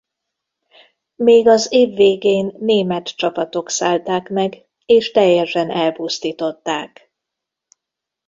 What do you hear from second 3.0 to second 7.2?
csapatok szállták meg és teljesen elpusztították.